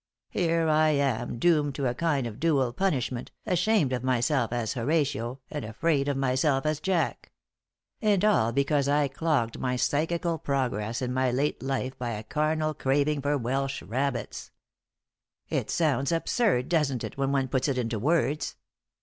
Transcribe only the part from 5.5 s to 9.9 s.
and afraid of myself as Jack. And all because I clogged my